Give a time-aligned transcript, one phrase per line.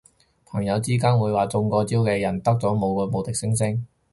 [0.47, 3.85] 朋友之間會話中過招嘅人得到咗無敵星星